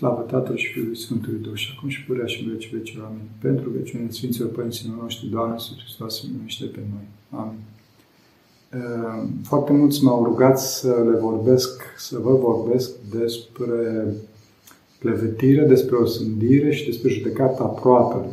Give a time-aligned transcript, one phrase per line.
[0.00, 2.98] Slavă Tatălui și Fiului Sfântului Duh și acum și purea și în veci veci.
[3.06, 3.28] Amin.
[3.40, 7.06] Pentru veciunea Sfinților Părinților noștri, Doamne Iisus Hristos, să numește pe noi.
[7.40, 7.58] Amin.
[8.70, 14.06] Ehm, foarte mulți m-au rugat să le vorbesc, să vă vorbesc despre
[14.98, 18.32] clevetire, despre osândire și despre judecata aproapelui.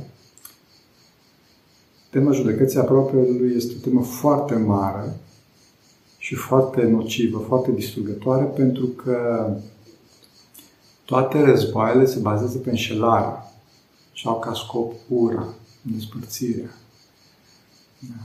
[2.09, 5.15] Tema judecății aproapelui este o temă foarte mare
[6.17, 9.47] și foarte nocivă, foarte distrugătoare, pentru că
[11.07, 13.43] toate războaiele se bazează pe înșelare
[14.11, 16.75] și au ca scop ura, despărțirea.
[17.99, 18.21] Da.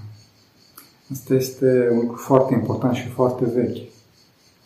[1.12, 3.90] Asta este un lucru foarte important și foarte vechi.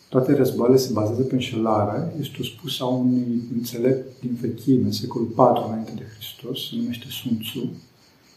[0.08, 2.14] Toate războaiele se bazează pe înșelare.
[2.20, 7.06] Este o spus a unui înțelept din vechime, secolul IV înainte de Hristos, se numește
[7.08, 7.72] Sun Tzu,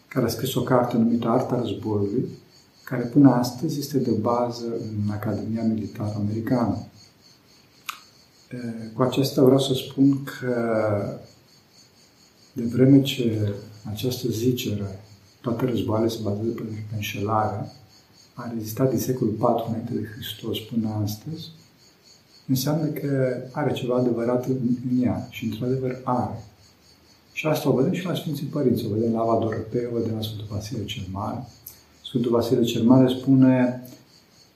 [0.08, 2.28] care a scris o carte numită Arta Războiului,
[2.84, 6.78] care până astăzi este de bază în Academia Militară Americană.
[8.94, 10.54] Cu acesta vreau să spun că
[12.54, 13.54] de vreme ce
[13.92, 15.00] această zicere,
[15.42, 16.64] toate războaiele se bazează pe
[16.96, 17.72] înșelare,
[18.34, 21.48] a rezistat din secolul IV înainte de Hristos până astăzi,
[22.48, 26.44] înseamnă că are ceva adevărat în ea și într-adevăr are.
[27.32, 30.16] Și asta o vedem și la Sfinții Părinți, o vedem la Ava Dorotei, o vedem
[30.16, 31.48] la Sfântul Vasile cel Mare.
[32.06, 33.84] Sfântul Vasile cel Mare spune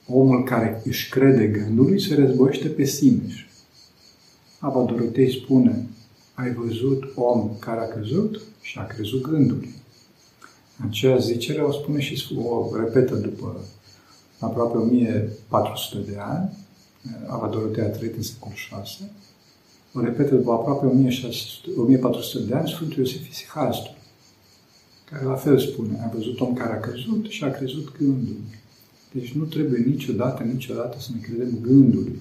[0.07, 3.47] omul care își crede gândului se războiește pe sine.
[4.65, 5.87] Ava Dorotei spune,
[6.33, 9.73] ai văzut om care a crezut și a crezut gândului.
[10.87, 13.63] Aceea zicere o spune și o repetă după
[14.39, 16.49] aproape 1400 de ani.
[17.27, 19.11] Ava Dorotea a trăit în secolul 6.
[19.93, 23.95] O repetă după aproape 1600, 1400 de ani Sfântul Iosif Isihastul,
[25.09, 28.37] care la fel spune, a văzut om care a crezut și a crezut gândul.
[29.11, 32.19] Deci nu trebuie niciodată, niciodată să ne credem gândului.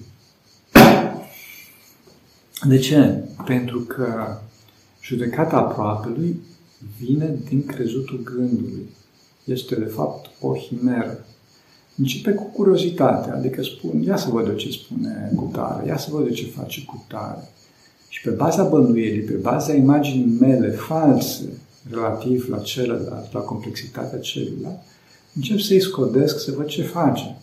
[2.67, 3.23] De ce?
[3.45, 4.37] Pentru că
[5.01, 6.41] judecata aproapelui
[6.99, 8.89] vine din crezutul gândului.
[9.43, 11.25] Este, de fapt, o himeră.
[11.97, 16.45] Începe cu curiozitate, adică spun, ia să văd ce spune cutare, ia să văd ce
[16.45, 17.49] face cutare.
[18.09, 21.49] Și pe baza bănuielii, pe baza imaginii mele false
[21.89, 24.79] relativ la celălalt, la complexitatea celuilalt,
[25.35, 27.37] încep să-i scodesc, să văd ce face.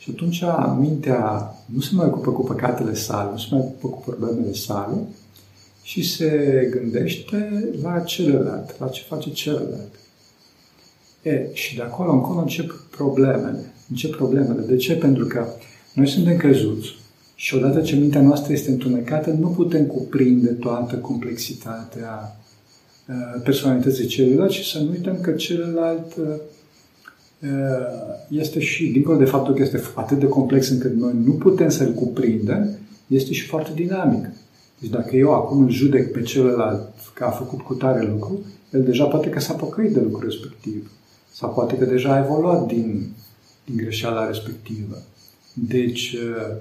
[0.00, 0.42] Și atunci
[0.78, 4.96] mintea nu se mai ocupă cu păcatele sale, nu se mai ocupă cu problemele sale,
[5.82, 9.94] și se gândește la celălalt, la ce face celălalt.
[11.22, 13.72] E, și de acolo încolo încep problemele.
[13.90, 14.60] Încep problemele.
[14.60, 14.94] De ce?
[14.94, 15.46] Pentru că
[15.94, 16.88] noi suntem căzuți
[17.34, 22.40] și odată ce mintea noastră este întunecată, nu putem cuprinde toată complexitatea
[23.08, 26.34] uh, personalității celuilalt și să nu uităm că celălalt uh,
[28.28, 31.92] este și, dincolo de faptul că este atât de complex încât noi nu putem să-l
[31.92, 34.26] cuprindem, este și foarte dinamic.
[34.78, 38.40] Deci dacă eu acum îl judec pe celălalt că a făcut cu tare lucru,
[38.72, 40.90] el deja poate că s-a păcăit de lucru respectiv.
[41.32, 43.12] Sau poate că deja a evoluat din,
[43.64, 45.02] din greșeala respectivă.
[45.54, 46.56] Deci, uh,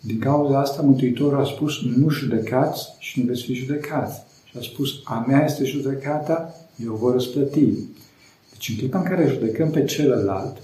[0.00, 4.22] din cauza asta, Mântuitorul a spus, nu judecați și nu veți fi judecați.
[4.44, 6.54] Și a spus, a mea este judecata,
[6.84, 7.72] eu vor răsplăti.
[8.60, 10.56] Deci, în clipa în care judecăm pe celălalt,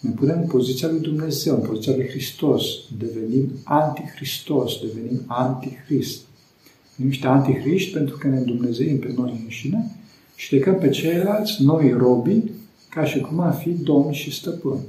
[0.00, 2.64] ne punem în poziția lui Dumnezeu, în poziția lui Hristos.
[2.98, 6.20] Devenim antichristos, devenim antichrist
[6.94, 9.90] niște antihriști pentru că ne îndumnezeim pe noi înșine
[10.34, 12.50] și trecăm pe ceilalți, noi robii,
[12.88, 14.80] ca și cum ar fi domni și stăpâni.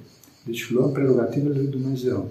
[0.46, 2.30] Deci luăm prerogativele lui Dumnezeu.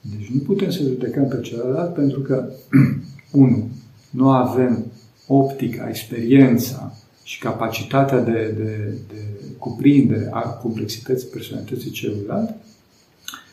[0.00, 2.52] Deci nu putem să judecăm pe celălalt pentru că,
[3.32, 3.68] unu,
[4.10, 4.86] nu avem
[5.26, 6.96] optica, experiența
[7.28, 9.22] și capacitatea de, de, de
[9.58, 12.54] cuprindere a complexității personalității celuilalt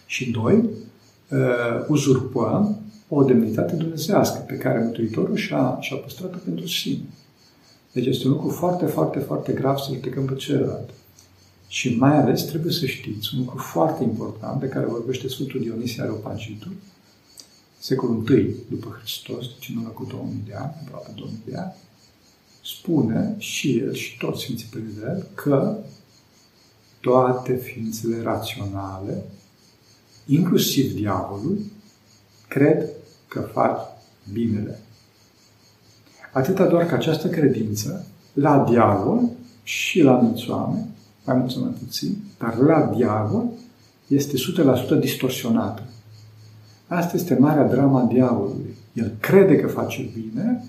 [0.06, 7.06] și, doi, uh, uzurpăm o demnitate dumnezească pe care Mântuitorul și-a, și-a păstrat-o pentru sine.
[7.92, 10.90] Deci este un lucru foarte, foarte, foarte grav să judecăm pe celălalt.
[11.68, 16.02] Și mai ales trebuie să știți un lucru foarte important de care vorbește Sfântul Dionisie
[16.02, 16.72] Areopagitul,
[17.80, 21.74] secolul I după Hristos, deci în urmă cu 2000 de ani, aproape 2000 de ani,
[22.66, 25.78] spune și el și toți Sfinții pe el că
[27.00, 29.24] toate ființele raționale,
[30.26, 31.58] inclusiv diavolul,
[32.48, 32.90] cred
[33.28, 33.80] că faci
[34.32, 34.80] binele.
[36.32, 39.30] Atâta doar că această credință la diavol
[39.64, 40.88] și la mulți oameni,
[41.26, 43.50] mai mult sau mai puțin, dar la diavol
[44.08, 44.34] este
[44.98, 45.84] 100% distorsionată.
[46.88, 48.76] Asta este marea drama diavolului.
[48.94, 50.64] El crede că face bine,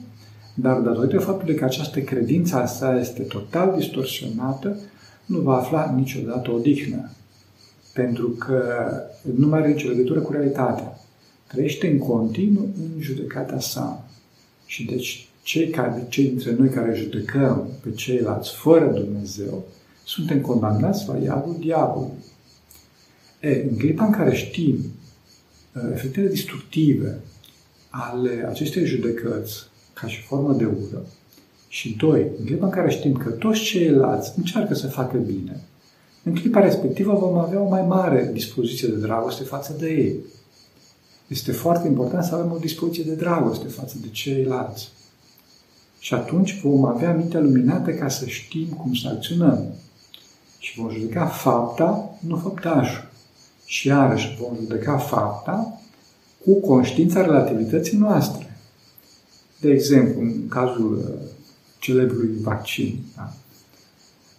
[0.58, 4.76] dar datorită faptului că această credință a sa este total distorsionată,
[5.26, 7.10] nu va afla niciodată odihnă.
[7.92, 8.62] Pentru că
[9.36, 11.00] nu mai are nicio legătură cu realitatea
[11.46, 14.08] trăiește în continuu în judecata sa.
[14.66, 19.64] Și deci cei, care, cei dintre noi care judecăm pe ceilalți fără Dumnezeu,
[20.04, 22.24] suntem condamnați la iadul diavolului.
[23.40, 27.18] E, în clipa în care știm uh, efectele destructive
[27.90, 29.54] ale acestei judecăți
[30.00, 31.06] ca și formă de ură,
[31.68, 35.60] și doi, în clipa în care știm că toți ceilalți încearcă să facă bine,
[36.22, 40.16] în clipa respectivă vom avea o mai mare dispoziție de dragoste față de ei.
[41.26, 44.88] Este foarte important să avem o dispoziție de dragoste față de ceilalți.
[45.98, 49.64] Și atunci vom avea mintea luminată ca să știm cum să acționăm.
[50.58, 53.10] Și vom judeca fapta, nu făptașul.
[53.64, 55.80] Și iarăși vom judeca fapta
[56.44, 58.45] cu conștiința relativității noastre.
[59.60, 61.28] De exemplu, în cazul uh,
[61.78, 63.32] celebrului vaccin, da?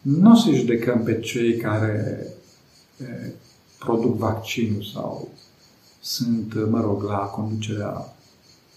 [0.01, 2.27] nu o să judecăm pe cei care
[2.97, 3.05] e,
[3.79, 5.29] produc vaccinul sau
[6.01, 8.15] sunt, mă rog, la conducerea,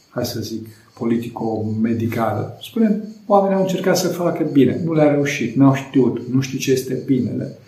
[0.09, 0.67] hai să zic,
[0.99, 2.59] politico-medicală.
[2.63, 6.73] Spunem, oamenii au încercat să facă bine, nu le-a reușit, n-au știut, nu știu ce
[6.73, 7.59] este binele.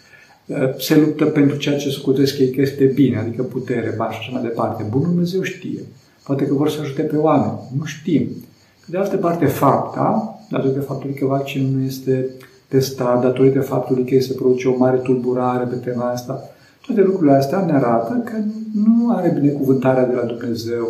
[0.79, 4.33] Se luptă pentru ceea ce scutesc ei că este bine, adică putere, bani și așa
[4.33, 4.87] mai departe.
[4.91, 5.81] Bunul Dumnezeu știe.
[6.23, 7.59] Poate că vor să ajute pe oameni.
[7.79, 8.29] Nu știm.
[8.93, 12.29] De altă parte, fapta, datorită faptului că vaccinul nu este
[12.69, 16.43] testat, datorită faptului că se produce o mare tulburare pe tema asta,
[16.87, 18.33] toate lucrurile astea ne arată că
[18.75, 20.89] nu are binecuvântarea de la Dumnezeu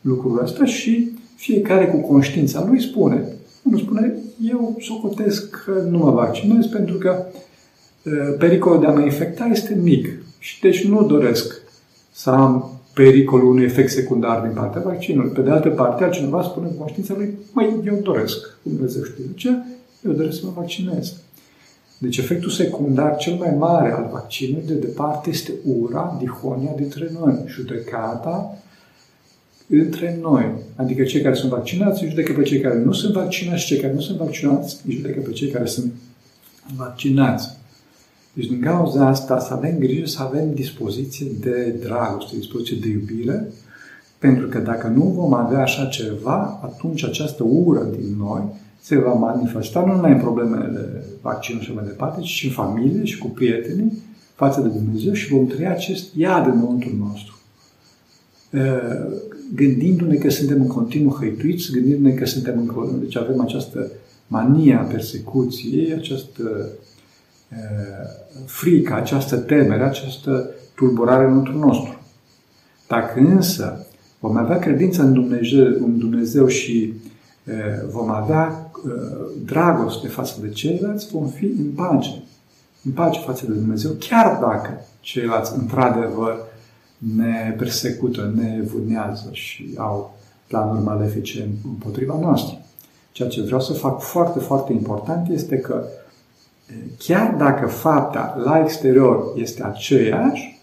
[0.00, 3.24] lucrul ăsta și fiecare cu conștiința lui spune,
[3.62, 4.14] nu spune,
[4.50, 7.24] eu socotesc că nu mă vaccinez pentru că
[8.38, 10.08] pericolul de a mă infecta este mic
[10.38, 11.60] și deci nu doresc
[12.12, 15.30] să am pericolul unui efect secundar din partea vaccinului.
[15.30, 19.32] Pe de altă parte, altcineva spune cu conștiința lui, măi, eu doresc, Dumnezeu știe de
[19.34, 19.48] ce,
[20.06, 21.16] eu doresc să mă vaccinez.
[21.98, 27.34] Deci efectul secundar cel mai mare al vaccinului, de departe, este ura, dihonia dintre noi,
[27.46, 28.58] judecata
[29.68, 30.52] între noi.
[30.76, 33.80] Adică cei care sunt vaccinați îi judecă pe cei care nu sunt vaccinați și cei
[33.80, 35.92] care nu sunt vaccinați îi judecă pe cei care sunt
[36.76, 37.57] vaccinați.
[38.38, 43.48] Deci din cauza asta să avem grijă să avem dispoziție de dragoste, dispoziție de iubire,
[44.18, 48.42] pentru că dacă nu vom avea așa ceva, atunci această ură din noi
[48.80, 53.04] se va manifesta nu numai în problemele vaccinului și mai departe, ci și în familie
[53.04, 53.92] și cu prietenii
[54.34, 57.38] față de Dumnezeu și vom trăi acest iad înăuntru nostru.
[59.54, 63.90] Gândindu-ne că suntem în continuu hăituiți, gândindu-ne că suntem în deci avem această
[64.26, 66.68] mania persecuției, această
[68.46, 71.96] frică, această temere, această tulburare înăuntru nostru.
[72.88, 73.86] Dacă însă
[74.18, 76.94] vom avea credință în Dumnezeu, în Dumnezeu și
[77.90, 78.70] vom avea
[79.44, 82.22] dragoste față de ceilalți, vom fi în pace.
[82.84, 86.36] În pace față de Dumnezeu, chiar dacă ceilalți, într-adevăr,
[87.16, 90.16] ne persecută, ne vânează și au
[90.46, 92.58] planuri malefice împotriva noastră.
[93.12, 95.84] Ceea ce vreau să fac foarte, foarte important este că
[96.98, 100.60] chiar dacă fapta la exterior este aceeași,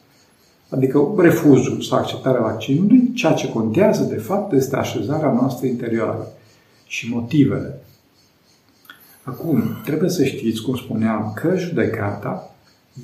[0.69, 6.27] adică refuzul sau acceptarea vaccinului, ceea ce contează de fapt este așezarea noastră interioară
[6.87, 7.79] și motivele.
[9.23, 12.55] Acum, trebuie să știți, cum spuneam, că judecata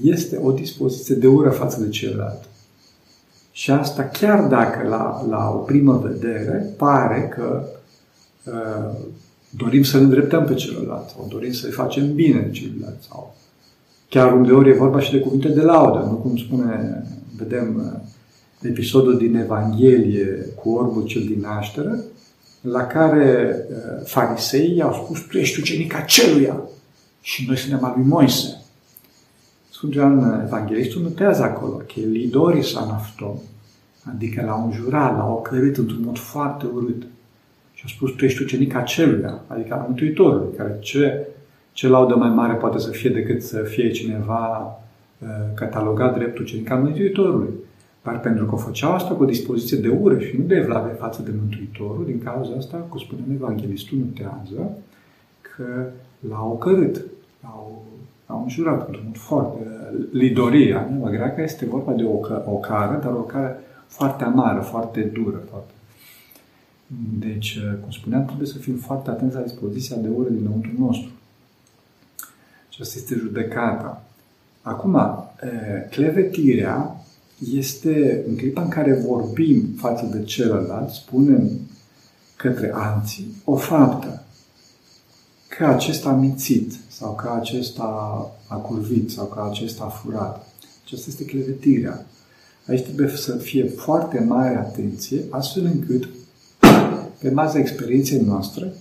[0.04, 2.44] este o dispoziție de ură față de celălalt.
[3.52, 7.64] Și asta chiar dacă la, la o primă vedere pare că
[8.46, 8.98] uh,
[9.58, 13.36] dorim să ne îndreptăm pe celălalt sau dorim să-i facem bine celălalt sau
[14.10, 17.04] chiar undeori e vorba și de cuvinte de laudă, nu cum spune,
[17.38, 22.00] vedem uh, episodul din Evanghelie cu orbul cel din naștere,
[22.62, 26.62] la care uh, fariseii au spus, tu ești ucenic aceluia
[27.22, 28.62] și noi suntem al lui Moise.
[29.72, 33.36] Sfântul Ioan Evanghelistul notează acolo că lidorii anaftom,
[34.16, 37.04] adică l-au înjurat, l-au ocărit într-un mod foarte urât.
[37.82, 41.28] Și a spus, tu ești ucenic aceluia, adică al Mântuitorului, care ce,
[41.72, 44.80] ce laudă mai mare poate să fie decât să fie cineva
[45.20, 47.50] uh, catalogat drept ucenic al Mântuitorului.
[48.04, 50.94] Dar pentru că o făceau asta cu o dispoziție de ură și nu de evlavie
[50.94, 54.78] față de Mântuitorul, din cauza asta, cum spunem Evanghelistul, notează
[55.42, 55.86] că
[56.30, 57.06] l-au ocărât,
[57.42, 57.86] l-au,
[58.28, 59.58] l-au înjurat într-un mod foarte...
[60.12, 61.10] Lidoria, nu?
[61.10, 65.72] greacă este vorba de o, o cară, dar o cară foarte amară, foarte dură, foarte
[67.20, 71.12] deci, cum spuneam, trebuie să fim foarte atenți la dispoziția de ură dinăuntru nostru.
[72.70, 74.06] Și asta este judecata.
[74.62, 74.98] Acum,
[75.90, 77.04] clevetirea
[77.52, 81.50] este în clipa în care vorbim față de celălalt, spunem
[82.36, 84.24] către alții o faptă.
[85.58, 87.84] Că acesta a mințit, sau că acesta
[88.48, 90.48] a curvit, sau că acesta a furat.
[90.84, 92.06] Aceasta este clevetirea.
[92.68, 96.10] Aici trebuie să fie foarte mare atenție, astfel încât
[97.22, 98.74] pe baza experienței noastre,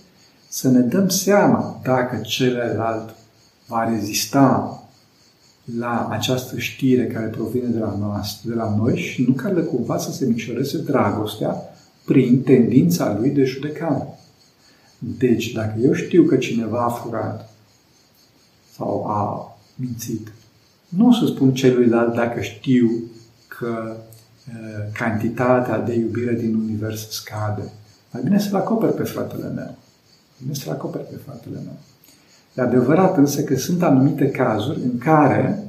[0.47, 3.15] să ne dăm seama dacă celălalt
[3.67, 4.75] va rezista
[5.77, 9.97] la această știre care provine de la, noastră, de la noi și nu care cumva
[9.97, 11.55] să se micșoreze dragostea
[12.05, 14.07] prin tendința lui de judecare.
[14.97, 17.53] Deci, dacă eu știu că cineva a furat
[18.75, 20.31] sau a mințit,
[20.89, 22.89] nu o să spun celuilalt dacă știu
[23.47, 27.71] că uh, cantitatea de iubire din univers scade.
[28.11, 29.75] Mai bine să-l acoper pe fratele meu.
[30.41, 31.77] Bine să-l acoper pe fratele meu.
[32.55, 35.63] E adevărat însă că sunt anumite cazuri în care,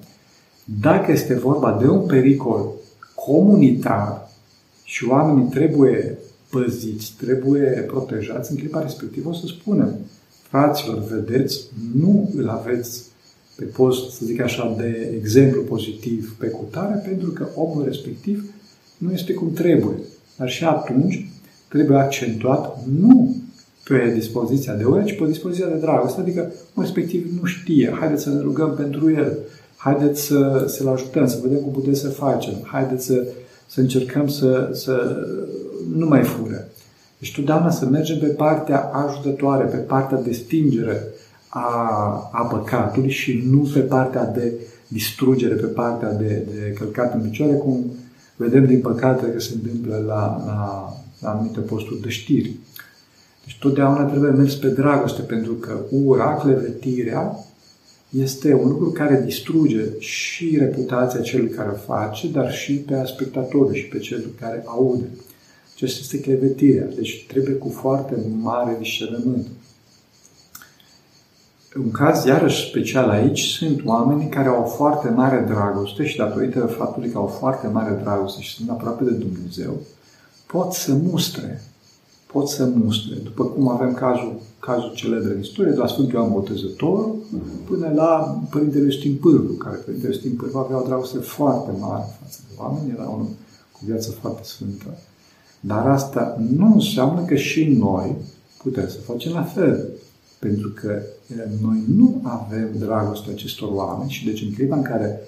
[0.81, 2.73] dacă este vorba de un pericol
[3.15, 4.29] comunitar
[4.85, 6.19] și oamenii trebuie
[6.51, 9.97] păziți, trebuie protejați, în clipa respectivă o să spunem,
[10.49, 11.61] fraților, vedeți,
[11.95, 13.03] nu îl aveți
[13.57, 18.53] pe post, să zic așa, de exemplu pozitiv pe cutare, pentru că omul respectiv
[18.99, 19.97] nu este cum trebuie.
[20.37, 21.32] Dar și atunci
[21.73, 23.37] trebuie accentuat nu
[23.85, 26.21] pe dispoziția de ură, ci pe dispoziția de dragoste.
[26.21, 27.97] Adică, omul respectiv nu știe.
[27.99, 29.39] Haideți să ne rugăm pentru el.
[29.77, 32.55] Haideți să, să-l ajutăm, să vedem cum putem să facem.
[32.63, 33.27] Haideți să,
[33.67, 35.17] să încercăm să, să
[35.95, 36.69] nu mai fure.
[37.19, 41.03] Deci, totdeauna să mergem pe partea ajutătoare, pe partea de stingere
[41.49, 41.71] a,
[42.33, 44.53] a păcatului și nu pe partea de
[44.89, 47.85] distrugere, pe partea de, de călcat în picioare, cum
[48.37, 52.55] vedem din păcate că se întâmplă la, la, la anumite posturi de știri.
[53.45, 57.37] Deci totdeauna trebuie mers pe dragoste, pentru că ura, clevetirea,
[58.19, 63.75] este un lucru care distruge și reputația celui care o face, dar și pe spectator
[63.75, 65.05] și pe cel care aude.
[65.75, 66.87] Acesta este clevetirea.
[66.97, 69.47] Deci trebuie cu foarte mare discernământ.
[71.77, 77.11] Un caz iarăși special aici sunt oamenii care au foarte mare dragoste și datorită faptului
[77.11, 79.81] că au foarte mare dragoste și sunt aproape de Dumnezeu,
[80.53, 81.63] pot să mustre
[82.33, 83.15] pot să mustre.
[83.23, 87.17] După cum avem cazul, cazul celebre în istorie, de la Sfântul Ioan Botezătorul
[87.67, 92.39] până la Părintele Iustin Pârlu, care Părintele Iustin Pârlu avea o dragoste foarte mare față
[92.49, 93.29] de oameni, era unul
[93.73, 94.99] cu viață foarte sfântă.
[95.61, 98.17] Dar asta nu înseamnă că și noi
[98.63, 99.89] putem să facem la fel.
[100.39, 101.03] Pentru că
[101.63, 105.21] noi nu avem dragoste acestor oameni și deci în clipa în care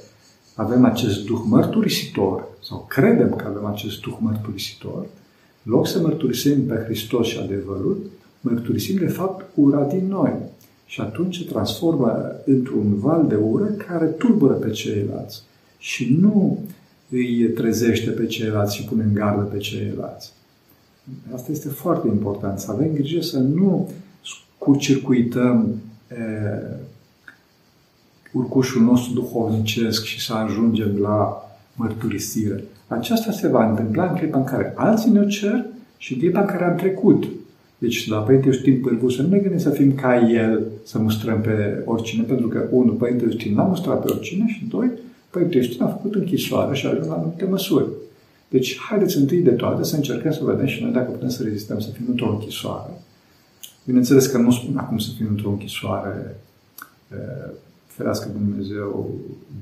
[0.54, 5.06] avem acest duh mărturisitor sau credem că avem acest duh mărturisitor,
[5.62, 7.96] în loc să mărturisim pe Hristos și adevărul,
[8.40, 10.32] mărturisim de fapt ura din noi.
[10.86, 15.42] Și atunci se transformă într-un val de ură care tulbură pe ceilalți
[15.78, 16.64] și nu
[17.10, 20.32] îi trezește pe ceilalți și pune în gardă pe ceilalți.
[21.34, 23.90] Asta este foarte important, să avem grijă să nu
[24.58, 25.74] curcircuităm
[26.08, 26.14] e,
[28.34, 32.64] urcușul nostru duhovnicesc și să ajungem la mărturisire.
[32.86, 35.64] Aceasta se va întâmpla în clipa în care alții ne cer
[35.96, 37.24] și în clipa în care am trecut.
[37.78, 41.40] Deci, la Părinte Iustin Pârvu, să nu ne gândim să fim ca el, să mustrăm
[41.40, 44.90] pe oricine, pentru că, unul, Părinte Iustin n-a mustrat pe oricine și, doi,
[45.30, 47.86] Părinte Iustin a făcut închisoare și a ajuns la anumite măsuri.
[48.48, 51.80] Deci, haideți întâi de toate să încercăm să vedem și noi dacă putem să rezistăm,
[51.80, 52.90] să fim într-o închisoare.
[53.84, 56.36] Bineînțeles că nu spun acum să fim într-o închisoare
[57.96, 59.10] ferească Dumnezeu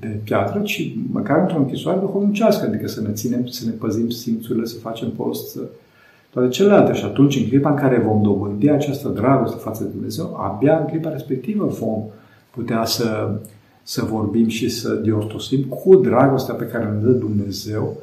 [0.01, 4.65] de piatră, ci măcar într-o închisoare duhovnicească, adică să ne ținem, să ne păzim simțurile,
[4.65, 5.59] să facem post,
[6.31, 6.93] toate celelalte.
[6.93, 10.87] Și atunci, în clipa în care vom dobândi această dragoste față de Dumnezeu, abia în
[10.87, 12.03] clipa respectivă vom
[12.51, 13.35] putea să,
[13.83, 17.97] să vorbim și să diostosim cu dragostea pe care ne dă Dumnezeu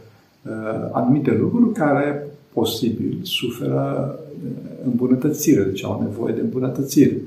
[0.43, 4.49] uh, anumite lucruri care posibil suferă uh,
[4.85, 7.17] îmbunătățire, deci au nevoie de îmbunătățire.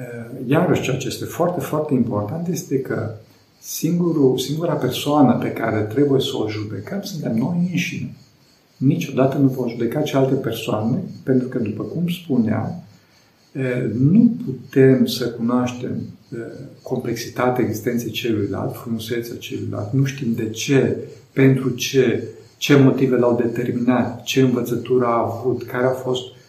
[0.00, 0.06] Eh,
[0.46, 3.14] iarăși, ceea ce este foarte, foarte important este că
[3.58, 8.14] singurul, singura persoană pe care trebuie să o judecăm suntem noi înșine.
[8.76, 12.82] Niciodată nu vom judeca alte persoane, pentru că, după cum spuneam,
[13.52, 15.96] eh, nu putem să cunoaștem
[16.32, 16.38] eh,
[16.82, 20.96] complexitatea existenței celuilalt, frumusețea celuilalt, nu știm de ce,
[21.32, 22.24] pentru ce,
[22.56, 26.39] ce motive l-au determinat, ce învățătură a avut, care a fost Uh,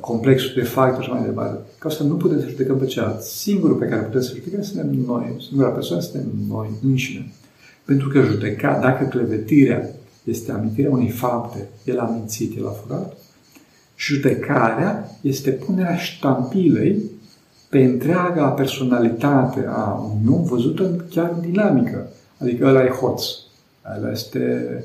[0.00, 1.60] complexul de factori și mai departe.
[1.78, 3.22] Ca să nu putem să judecăm pe cealaltă.
[3.22, 5.36] Singurul pe care putem să judecăm suntem noi.
[5.48, 7.32] Singura persoană suntem noi înșine.
[7.84, 9.88] Pentru că judeca, dacă clevetirea
[10.24, 13.16] este amintirea unei fapte, el a mințit, el a furat,
[13.98, 17.02] judecarea este punerea ștampilei
[17.68, 22.08] pe întreaga personalitate a unui om văzută chiar în dinamică.
[22.38, 23.24] Adică ăla e hoț,
[23.96, 24.84] ăla este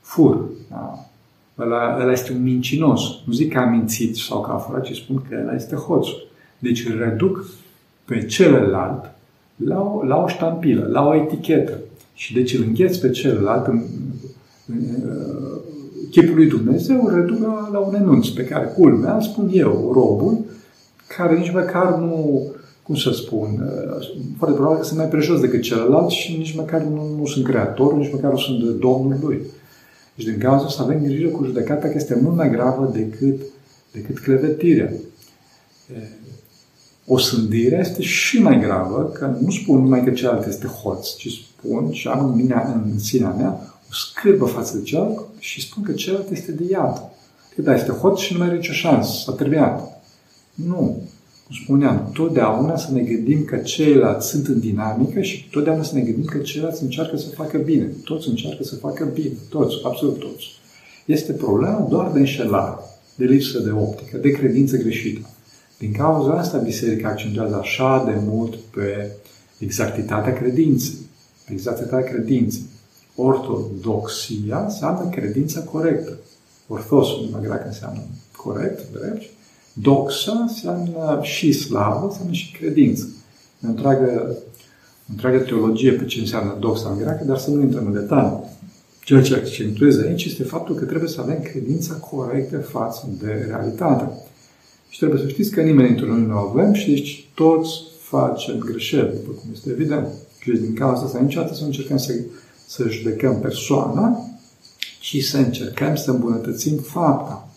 [0.00, 1.06] fur, da?
[1.58, 3.00] Ăla, ăla este un mincinos.
[3.24, 6.28] Nu zic că a mințit sau că a furat, ci spun că ăla este hoțul.
[6.58, 7.46] Deci îl reduc
[8.04, 9.10] pe celălalt
[9.56, 11.78] la o, la o ștampilă, la o etichetă.
[12.14, 13.82] Și deci îl îngheț pe celălalt în,
[14.66, 14.84] în,
[16.10, 20.44] chipul lui Dumnezeu reduc la, la un enunț pe care, culmea, spun eu, robul,
[21.16, 22.42] care nici măcar nu,
[22.82, 24.08] cum să spun, uh,
[24.38, 27.94] foarte probabil că sunt mai prejos decât celălalt și nici măcar nu, nu sunt creator,
[27.94, 29.40] nici măcar nu sunt domnul lui.
[30.16, 33.40] Deci din cauza să avem grijă cu judecata, că este mult mai gravă decât,
[33.92, 34.92] decât clevetirea.
[37.06, 41.28] O sândire este și mai gravă, că nu spun numai că celălalt este hoț, ci
[41.28, 45.82] spun și am în, mine, în sinea mea o scârbă față de celălalt și spun
[45.82, 47.10] că celălalt este de iad.
[47.54, 50.02] Că da, este hoț și nu mai are nicio șansă, s-a terminat.
[50.54, 51.02] Nu.
[51.46, 56.00] Cum spuneam, totdeauna să ne gândim că ceilalți sunt în dinamică și totdeauna să ne
[56.00, 57.90] gândim că ceilalți încearcă să facă bine.
[58.04, 59.32] Toți încearcă să facă bine.
[59.48, 60.44] Toți, absolut toți.
[61.04, 62.80] Este problema doar de înșelare,
[63.14, 65.28] de lipsă de optică, de credință greșită.
[65.78, 69.10] Din cauza asta, Biserica accentuează așa de mult pe
[69.58, 70.94] exactitatea credinței.
[71.46, 72.62] Pe exactitatea credinței.
[73.16, 76.18] Ortodoxia înseamnă credința corectă.
[76.66, 78.00] Ortosul, în greacă, înseamnă
[78.36, 79.22] corect, drept.
[79.82, 83.08] Doxa înseamnă și slavă, înseamnă și credință.
[83.64, 84.36] O întreagă,
[85.10, 88.40] întreagă teologie pe ce înseamnă doxa în greacă, dar să nu intrăm în detalii.
[89.04, 94.10] Ceea ce accentuez aici este faptul că trebuie să avem credința corectă față de realitate.
[94.88, 99.12] Și trebuie să știți că nimeni dintre noi nu avem și deci toți facem greșeli,
[99.14, 100.06] după cum este evident.
[100.40, 102.14] Și din cauza asta niciodată să încercăm să,
[102.66, 104.20] să judecăm persoana,
[105.00, 107.48] ci să încercăm să îmbunătățim fapta,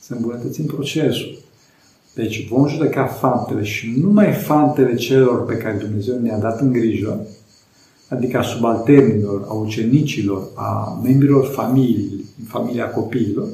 [0.00, 1.44] să îmbunătățim procesul.
[2.16, 7.26] Deci vom judeca faptele și numai faptele celor pe care Dumnezeu ne-a dat în grijă,
[8.08, 13.48] adică a subalternilor, a ucenicilor, a membrilor familiei, familia copiilor,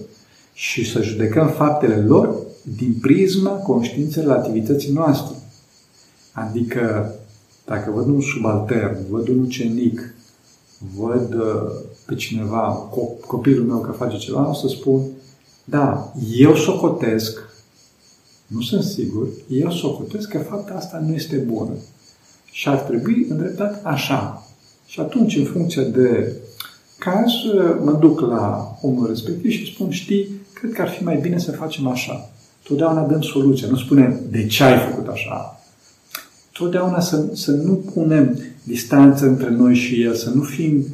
[0.52, 2.36] și să judecăm faptele lor
[2.76, 5.36] din prisma conștiinței relativității noastre.
[6.32, 7.14] Adică,
[7.64, 10.14] dacă văd un subaltern, văd un ucenic,
[10.96, 11.70] văd uh,
[12.06, 12.88] pe cineva,
[13.26, 15.02] copilul meu că face ceva, o să spun,
[15.64, 17.50] da, eu socotesc,
[18.54, 21.72] nu sunt sigur, eu socotesc că fapta asta nu este bună.
[22.50, 24.46] Și ar trebui îndreptat așa.
[24.86, 26.32] Și atunci, în funcție de
[26.98, 27.32] caz,
[27.84, 31.52] mă duc la omul respectiv și spun, știi, cred că ar fi mai bine să
[31.52, 32.30] facem așa.
[32.62, 33.68] Totdeauna dăm soluția.
[33.68, 35.60] Nu spunem de ce ai făcut așa.
[36.52, 40.86] Totdeauna să, să nu punem distanță între noi și el, să nu fim,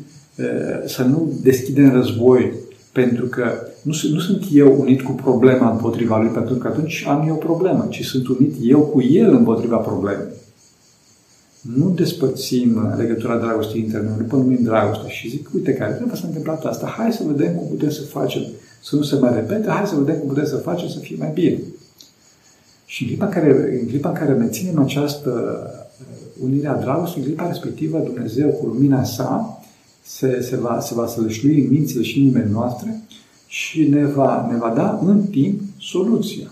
[0.86, 2.52] să nu deschidem război,
[3.02, 3.44] pentru că
[3.82, 7.44] nu, nu sunt eu unit cu problema împotriva lui, pentru că atunci am eu o
[7.48, 10.26] problemă, ci sunt unit eu cu el împotriva problemei.
[11.60, 16.64] Nu despărțim legătura dragostei interne, nu numim dragoste și zic, uite, care trebuie să întâmplat
[16.64, 18.42] asta, hai să vedem cum putem să facem
[18.82, 21.30] să nu se mai repete, hai să vedem cum putem să facem să fie mai
[21.34, 21.58] bine.
[22.84, 25.30] Și în clipa în care, în clipa în care menținem această
[26.00, 29.57] uh, unire a dragostei, în clipa respectivă Dumnezeu cu lumina sa
[30.08, 33.00] se, se, va, se va sălășlui în mințile și inimile noastre
[33.46, 36.50] și ne va, ne va da în timp soluția.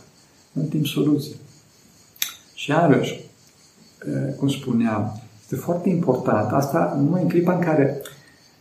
[0.52, 1.36] În timp soluția.
[2.54, 3.20] Și iarăși,
[4.08, 6.52] uh, cum spuneam, este foarte important.
[6.52, 8.02] Asta numai în clipa în care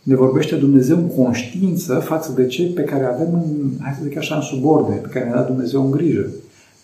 [0.02, 4.16] ne vorbește Dumnezeu în conștiință față de cei pe care avem, în, hai să zic
[4.16, 6.26] așa, în subordine, pe care ne-a dat Dumnezeu în grijă.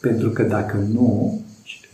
[0.01, 1.40] Pentru că dacă nu,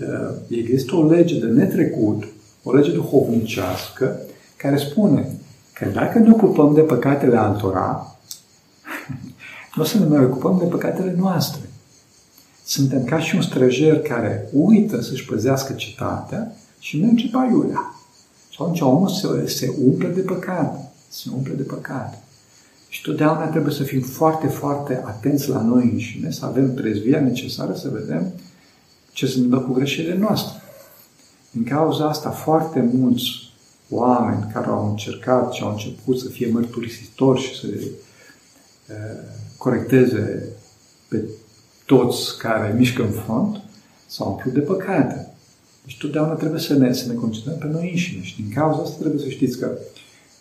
[0.00, 2.24] uh, există o lege de netrecut,
[2.62, 4.20] o lege duhovnicească,
[4.56, 5.38] care spune
[5.78, 8.16] că dacă ne ocupăm de păcatele altora,
[9.74, 11.60] nu o să ne mai ocupăm de păcatele noastre.
[12.64, 17.94] Suntem ca și un străjer care uită să-și păzească cetatea și merge pe aiurea.
[18.50, 22.22] Și atunci omul se, se umple de păcat se umple de păcat.
[22.88, 27.74] Și totdeauna trebuie să fim foarte, foarte atenți la noi înșine, să avem trezvia necesară
[27.74, 28.32] să vedem
[29.12, 30.62] ce se întâmplă cu greșelile noastre.
[31.50, 33.47] Din cauza asta, foarte mulți
[33.90, 37.80] oameni care au încercat și au început să fie mărturisitori și să le
[39.56, 40.48] corecteze
[41.08, 41.24] pe
[41.86, 43.60] toți care mișcă în front,
[44.06, 45.32] s-au umplut de păcate.
[45.84, 48.22] Deci totdeauna trebuie să ne, să ne concentrăm pe noi înșine.
[48.22, 49.70] Și din cauza asta trebuie să știți că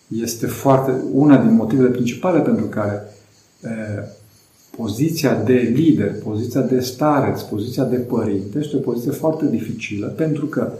[0.07, 3.03] este foarte una din motivele principale pentru care
[3.63, 3.67] e,
[4.77, 10.45] poziția de lider, poziția de stareț, poziția de părinte este o poziție foarte dificilă pentru
[10.45, 10.73] că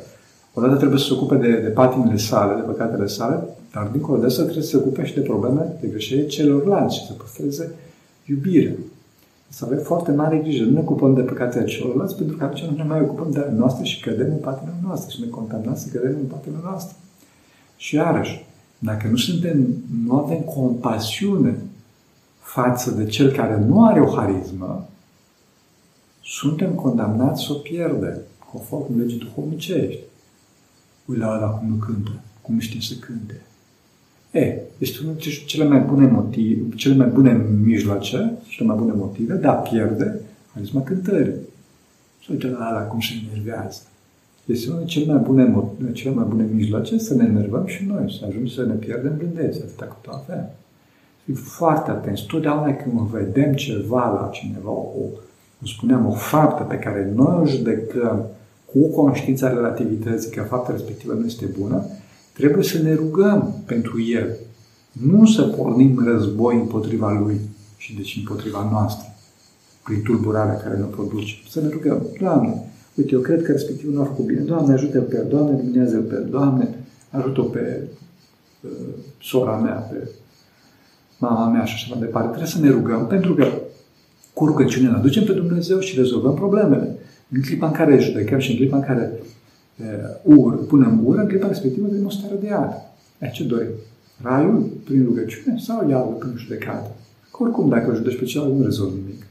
[0.60, 3.44] odată trebuie să se ocupe de, de patimile sale, de păcatele sale,
[3.74, 7.06] dar dincolo de asta trebuie să se ocupe și de probleme, de greșeli celorlalți și
[7.06, 7.72] să păstreze
[8.26, 8.74] iubirea.
[9.50, 10.64] Să avem foarte mare grijă.
[10.64, 13.84] Nu ne ocupăm de păcatele celorlalți pentru că atunci nu ne mai ocupăm de noastre
[13.84, 16.96] și cădem în patimile noastre și ne contamnăm să cădem în patimile noastre.
[17.78, 18.46] Și iarăși,
[18.80, 19.68] dacă nu suntem,
[20.06, 21.60] nu avem compasiune
[22.40, 24.88] față de cel care nu are o harismă,
[26.24, 28.18] suntem condamnați să o pierdem,
[28.52, 30.00] conform legii duhovnicești.
[31.08, 33.42] Ui la ăla cum nu cântă, cum știe să cânte.
[34.32, 38.94] E, este unul dintre cele mai bune motive, cele mai bune mijloace, cele mai bune
[38.94, 40.20] motive de a pierde
[40.54, 41.34] harisma cântării.
[42.20, 43.82] Și uite la ala cum se enervează.
[44.46, 48.18] Este unul dintre cele mai bune, cele mai bune mijloace să ne enervăm și noi,
[48.20, 50.50] să ajungem să ne pierdem blândețe, atâta cât o avem.
[51.24, 52.26] Fii foarte atenți.
[52.26, 55.02] Totdeauna când vedem ceva la cineva, o,
[55.58, 58.26] cum spuneam, o faptă pe care noi o judecăm
[58.72, 61.86] cu conștiința relativității că fapta respectivă nu este bună,
[62.34, 64.36] trebuie să ne rugăm pentru el.
[64.92, 67.40] Nu să pornim război împotriva lui
[67.78, 69.06] și deci împotriva noastră,
[69.84, 71.34] prin tulburarea care ne produce.
[71.50, 74.40] Să ne rugăm, Doamne, uite, eu cred că respectivul nu a făcut bine.
[74.40, 76.76] Doamne, ajută-l pe el, Doamne, luminează-l pe el, Doamne,
[77.10, 77.82] ajută-o pe
[78.62, 78.72] uh,
[79.22, 80.10] sora mea, pe
[81.18, 82.28] mama mea și așa mai departe.
[82.28, 83.48] Trebuie să ne rugăm pentru că
[84.34, 86.97] cu rugăciune ne aducem pe Dumnezeu și rezolvăm problemele.
[87.32, 89.12] În clipa în care judecăm și în clipa în care
[89.80, 92.72] uh, ur, punem ură, în clipa respectivă avem o stare de iad.
[93.20, 93.72] E, ce dorim?
[94.22, 96.92] Raiul prin rugăciune sau iadul prin judecată?
[97.32, 99.26] Că oricum, dacă o judești pe celălalt, nu rezolvi nimic.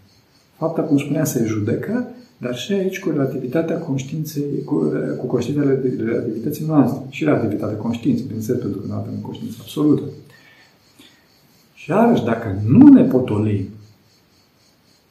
[0.56, 6.66] Fapta, cum spuneam, se judecă, dar și aici cu relativitatea conștiinței, cu, cu conștiința relativității
[6.66, 7.06] noastre.
[7.11, 10.02] Și relativitatea conștiinței, bineînțeles, pentru că nu avem conștiință absolută.
[11.74, 13.68] Și iarăși, dacă nu ne potolim,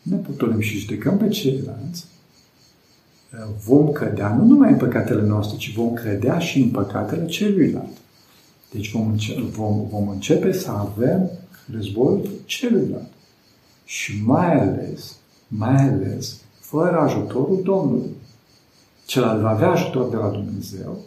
[0.02, 2.06] ne potolim și judecăm pe ceilalți,
[3.66, 7.98] vom cădea nu numai în păcatele noastre, ci vom credea și în păcatele celuilalt.
[8.72, 11.30] Deci vom, începe, vom, vom începe să avem
[11.72, 13.12] războiul celuilalt.
[13.86, 15.16] Și mai ales,
[15.48, 18.16] mai ales, fără ajutorul Domnului.
[19.06, 20.98] Celălalt va avea ajutor de la Dumnezeu,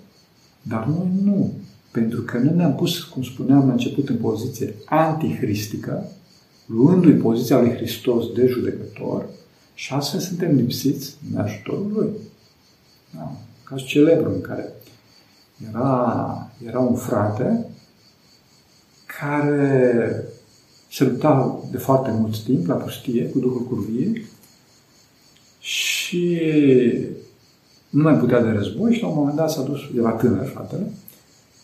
[0.62, 1.52] dar noi nu.
[1.90, 6.04] Pentru că nu ne-am pus, cum spuneam la început, în poziție antihristică,
[6.66, 9.26] luându-i poziția lui Hristos de judecător
[9.78, 12.10] și astfel suntem lipsiți de ajutorul lui.
[13.14, 13.32] Da.
[13.64, 14.72] Caz celebru în care
[15.68, 17.66] era, era un frate
[19.20, 20.24] care
[20.90, 24.24] se lupta de foarte mult timp la pustie cu Duhul Curvie
[25.58, 26.40] și
[27.90, 30.92] nu mai putea de război și la un moment dat s-a dus, era tânăr fratele,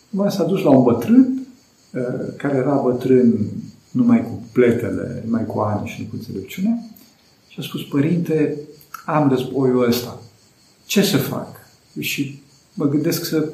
[0.09, 1.47] mai s-a dus la un bătrân,
[1.93, 3.49] uh, care era bătrân
[3.91, 6.89] numai cu pletele, numai cu ani și nu cu înțelepciune,
[7.55, 8.57] și a spus, părinte,
[9.05, 10.21] am războiul ăsta.
[10.85, 11.47] Ce să fac?
[11.99, 12.41] Și
[12.73, 13.49] mă gândesc să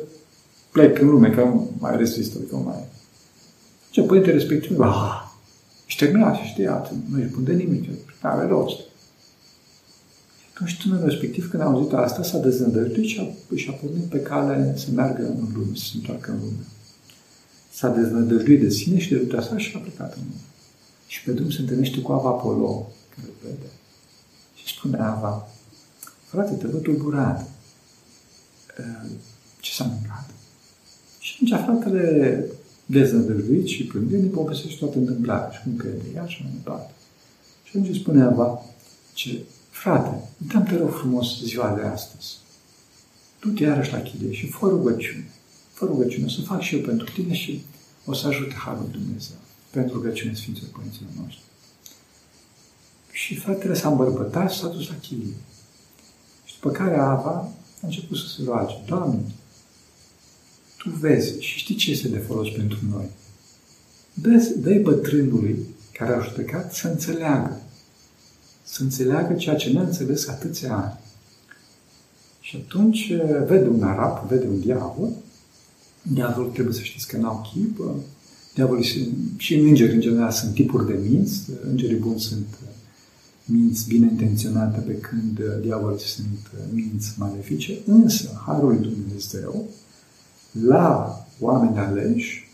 [0.71, 2.83] plec în lume, că nu mai rezistă, că nu mai...
[3.89, 5.21] Ce părinte respectiv, ah,
[5.85, 8.79] și terminat și știa, nu îi spun de nimic, nu are rost.
[10.53, 14.19] Atunci tânărul respectiv, când a auzit asta, s-a dezîndăjduit și a, și a pornit pe
[14.19, 16.65] cale să meargă în lume, să se întoarcă în lume.
[17.73, 20.41] S-a dezîndăjduit de sine și de lupta sa și a plecat în lume.
[21.07, 23.69] Și pe drum se întâlnește cu Ava Apollo, care îl vede.
[24.71, 25.47] Și spune Ava,
[26.25, 27.49] frate, te văd tulburat.
[29.59, 30.29] Ce s-a întâmplat?
[31.19, 32.45] Și atunci fratele
[32.85, 36.91] dezădăjuit și plângând îi povestește toată întâmplarea și cum crede ea și mai departe.
[37.63, 38.61] Și atunci spune Ava,
[39.13, 42.37] ce Frate, dăm te rog frumos ziua de astăzi.
[43.39, 45.29] Du-te iarăși la chile și fă rugăciune.
[45.73, 47.63] Fă rugăciune, să fac și eu pentru tine și
[48.05, 49.37] o să ajute Harul Dumnezeu.
[49.69, 51.43] Pentru rugăciune Sfinților Părinților noștri.
[53.11, 55.33] Și fratele s-a îmbărbătat și s-a dus la chilie.
[56.43, 58.73] Și după care Ava a început să se roage.
[58.85, 59.21] Doamne,
[60.77, 63.09] Tu vezi și știi ce este de folos pentru noi.
[64.13, 67.61] Dă-ți bătrânului care a judecat să înțeleagă
[68.71, 70.99] să înțeleagă ceea ce n-a înțeles atâția ani.
[72.39, 75.09] Și atunci eh, vede un arab, vede un diavol.
[76.01, 77.79] Diavolul trebuie să știți că n-au chip.
[78.53, 81.41] Diavolii și îngeri, în general, sunt tipuri de minți.
[81.63, 82.70] Îngerii buni sunt eh,
[83.51, 87.77] minți bine intenționate, pe când eh, diavolii sunt minți malefice.
[87.85, 89.65] Însă, Harul lui Dumnezeu,
[90.67, 92.49] la oameni aleși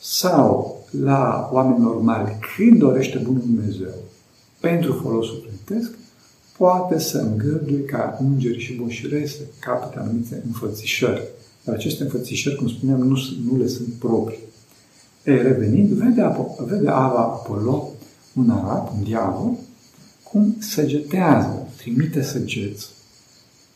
[0.00, 3.94] sau la oameni normali, când dorește Bunul Dumnezeu,
[4.60, 5.90] pentru folosul plătesc,
[6.56, 11.22] poate să îngăduie ca îngeri și bunșirei să capete anumite înfățișări.
[11.64, 13.18] Dar aceste înfățișări, cum spuneam, nu,
[13.50, 14.38] nu le sunt proprii.
[15.24, 17.88] E, revenind, vede, vede Ava Apollo,
[18.34, 19.56] un arab, un diavol,
[20.30, 22.88] cum săgetează, trimite săgeți.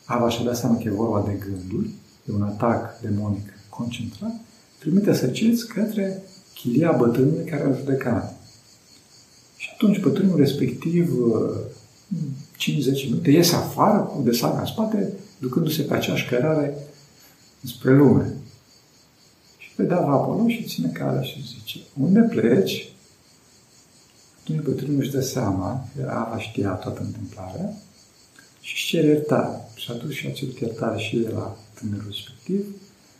[0.05, 1.89] Ava și-a dat seama că e vorba de gânduri,
[2.23, 4.33] de un atac demonic concentrat,
[4.79, 6.21] trimite săgeți către
[6.53, 8.35] chilia bătrânului care a judecat.
[9.57, 11.11] Și atunci bătrânul respectiv,
[12.57, 16.77] 5-10 minute, iese afară cu de saga în spate, ducându-se pe aceeași șcărare
[17.63, 18.33] spre lume.
[19.57, 22.94] Și pe Dava Apollo și ține calea și zice, unde pleci?
[24.47, 27.73] Atunci bătrânul își dă seama că Ava știa toată întâmplarea
[28.61, 29.61] și își cere iertare.
[29.75, 32.65] Și atunci și a cerut iertare și de la tânărul respectiv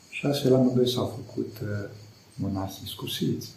[0.10, 1.90] și astfel amândoi s-au făcut uh,
[2.36, 3.50] monasi scusiți.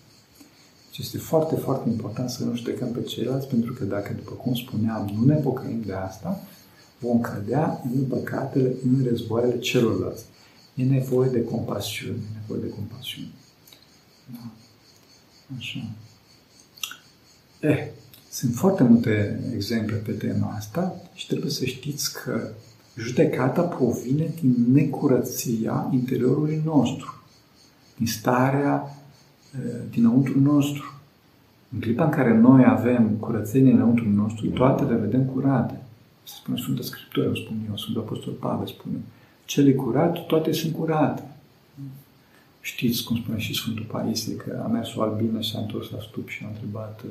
[0.88, 4.54] Deci este foarte, foarte important să nu judecăm pe ceilalți, pentru că dacă, după cum
[4.54, 6.40] spuneam, nu ne pocăim de asta,
[6.98, 10.24] vom cădea în păcatele, în războaiele celorlalți.
[10.74, 13.30] E nevoie de compasiune, e nevoie de compasiune.
[14.26, 14.50] Da.
[15.58, 15.90] Așa.
[17.60, 17.86] Eh,
[18.30, 22.48] sunt foarte multe exemple pe tema asta și trebuie să știți că
[22.96, 27.22] judecata provine din necurăția interiorului nostru,
[27.96, 28.98] din starea
[29.90, 31.00] dinăuntru nostru.
[31.72, 35.82] În clipa în care noi avem curățenie înăuntru nostru, toate le vedem curate.
[36.24, 38.96] Se spune Sfânta Scriptură, spun eu, Sfântul Apostol Pavel spune,
[39.44, 41.22] cele curat, toate sunt curate.
[42.60, 45.98] Știți cum spune și Sfântul Paisie, că a mers o albină și s-a întors la
[46.00, 47.04] stup și a întrebat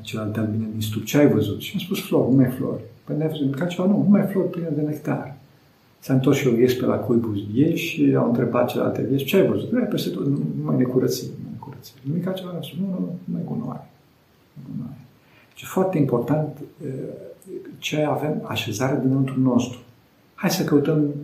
[0.00, 1.60] celelalte albine din stup, ce ai văzut?
[1.60, 2.82] Și a spus flori, numai flori.
[3.04, 3.88] Păi ne-ai văzut ca ceva?
[3.88, 5.36] Nu, numai flori pline de nectar.
[5.98, 9.36] S-a întors și eu ies pe la cuibul ei și au întrebat celelalte vieți, ce
[9.36, 9.72] ai văzut?
[9.72, 11.94] E, peste tot, nu mai necurăție, nu necurăție.
[12.02, 13.88] Nimic altceva, nu, nu, nu, nu mai gunoaie.
[14.70, 14.96] gunoaie.
[15.54, 16.58] Deci foarte important
[17.78, 19.78] ce avem așezare dinăuntru nostru.
[20.34, 21.14] Hai să căutăm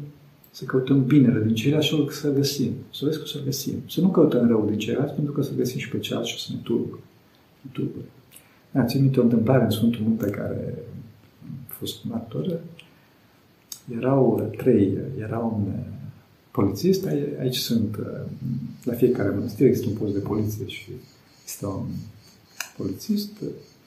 [0.50, 2.72] să căutăm binele din ceilalți și să găsim.
[2.92, 3.74] Să vezi că să găsim.
[3.88, 6.38] Să nu căutăm rău din ceilalți, pentru că să găsim și pe ceilalți și o
[6.38, 6.98] să ne tulbă.
[7.62, 7.82] Da,
[8.82, 10.74] țin minte o întâmplare în Sfântul Munte care
[11.68, 12.60] a fost martor.
[13.96, 15.62] Erau trei, era un
[16.50, 17.06] polițist,
[17.40, 17.98] aici sunt,
[18.84, 20.90] la fiecare mănăstire există un post de poliție și
[21.44, 21.86] este un
[22.76, 23.30] polițist,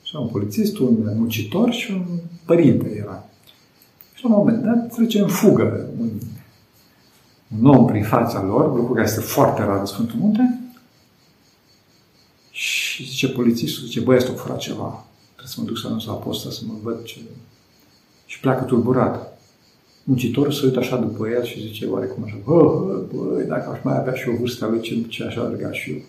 [0.03, 3.29] și un polițist, un muncitor și un părinte era.
[4.13, 6.09] Și la un moment dat trece în fugă un,
[7.59, 10.59] un om prin fața lor, lucru care este foarte rar în Sfântul Munte,
[12.97, 15.05] și zice polițistul, zice, băi, asta a furat ceva.
[15.33, 17.19] Trebuie să mă duc să anunț la posta să mă văd ce...
[18.25, 19.39] Și pleacă tulburat.
[20.03, 23.79] Muncitorul se uită așa după el și zice, oarecum așa, bă, bă, bă, dacă aș
[23.83, 26.01] mai avea și o vârstă lui, ce, ce aș alerga și eu.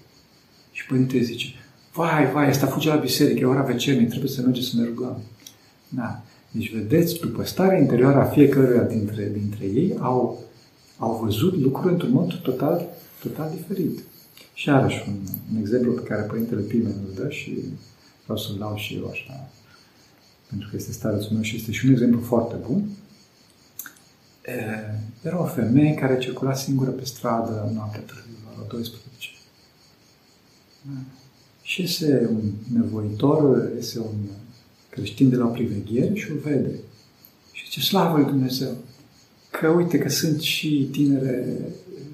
[0.72, 1.46] Și părintele zice,
[1.92, 5.20] vai, vai, asta fuge la biserică, e ora vecernie, trebuie să mergem să ne rugăm.
[5.88, 6.22] Da.
[6.50, 10.42] Deci, vedeți, după starea interioară a fiecăruia dintre, dintre ei, au,
[10.98, 12.86] au văzut lucruri într-un mod total,
[13.22, 13.98] total diferit.
[14.58, 15.16] Și iarăși un,
[15.52, 17.64] un exemplu pe care Părintele Pimen îl dă și
[18.22, 19.50] vreau să-l dau și eu așa,
[20.48, 22.88] pentru că este starețul meu și este și un exemplu foarte bun.
[25.22, 29.28] Era o femeie care circula singură pe stradă noaptea târziu, la 12.
[31.62, 34.16] Și este un nevoitor, este un
[34.88, 36.74] creștin de la o priveghere și o vede.
[37.52, 38.76] Și zice, slavă lui Dumnezeu!
[39.50, 41.60] Că uite că sunt și tinere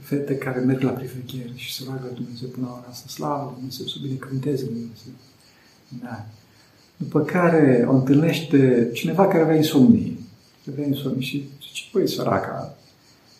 [0.04, 3.08] fete care merg la priveghere și se roagă Dumnezeu până la ora asta.
[3.08, 5.14] Slavă Dumnezeu, să binecuvânteze Dumnezeu.
[6.02, 6.26] Da.
[6.96, 10.12] După care o întâlnește cineva care avea insomnie.
[10.70, 12.76] Avea insomnie și zice, păi, săraca,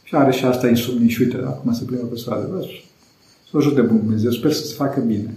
[0.03, 2.64] și are și asta insomnie și uite, acum se plimbă pe stradă.
[3.50, 5.35] Să o ajute Bun Dumnezeu, sper să se facă bine.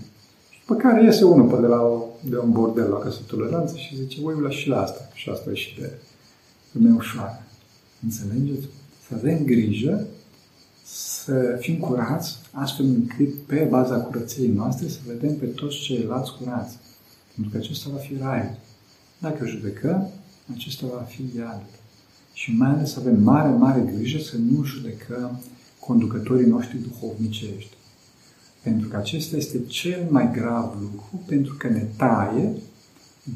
[0.50, 3.76] Și după care iese unul pe de la o, de un bordel la casă toleranță
[3.76, 5.92] și zice, voi la și la asta, și asta e și de
[6.72, 7.44] femeie ușoară.
[8.04, 8.68] Înțelegeți?
[9.08, 10.08] Să avem grijă
[10.90, 16.78] să fim curați, astfel încât pe baza curăției noastre să vedem pe toți ceilalți curați.
[17.36, 18.58] Pentru că acesta va fi rai.
[19.18, 20.10] Dacă judecăm,
[20.54, 21.62] acesta va fi iad.
[22.34, 25.40] Și mai ales să avem mare, mare grijă să nu judecăm
[25.80, 27.76] conducătorii noștri duhovnicești.
[28.64, 32.52] Pentru că acesta este cel mai grav lucru, pentru că ne taie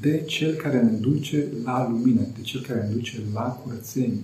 [0.02, 4.22] de cel care ne duce la lumină, de cel care ne duce la curățenie.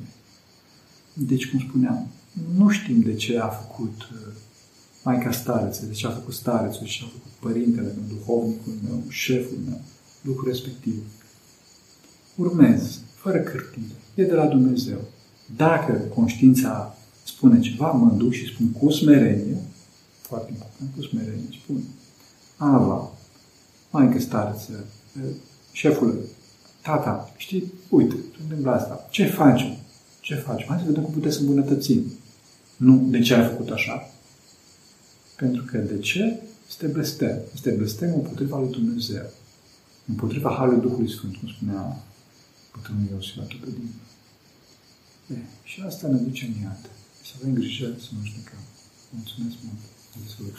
[1.13, 2.07] Deci, cum spuneam,
[2.57, 4.33] nu știm de ce a făcut uh,
[5.03, 9.03] Maica Stareță, de ce a făcut Starețul, de ce a făcut părintele meu, duhovnicul meu,
[9.09, 9.81] șeful meu,
[10.21, 11.03] lucrul respectiv.
[12.35, 14.97] Urmez, fără cârtire, e de la Dumnezeu.
[15.55, 19.57] Dacă conștiința spune ceva, mă duc și spun cu smerenie,
[20.21, 21.83] foarte important, cu smerenie, spun,
[22.57, 23.11] Ava,
[23.91, 24.85] Maica Stareță,
[25.17, 25.29] uh,
[25.71, 26.23] șeful,
[26.81, 29.75] tata, știi, uite, se întâmplă asta, ce facem?
[30.21, 30.67] Ce facem?
[30.67, 32.03] Hai să vedem cum putem să îmbunătățim.
[32.77, 34.09] Nu de ce ai făcut așa.
[35.35, 36.39] Pentru că de ce?
[36.67, 37.39] Este blestem.
[37.53, 39.29] Este blestem împotriva lui Dumnezeu.
[40.05, 42.03] Împotriva Harului Duhului Sfânt, cum spunea
[42.75, 43.93] bătrânul Iosif la din.
[45.63, 46.89] Și asta ne duce în iad.
[47.25, 48.61] Să avem grijă să nu judecăm.
[49.09, 49.81] Mulțumesc mult.
[50.17, 50.57] Mulțumesc.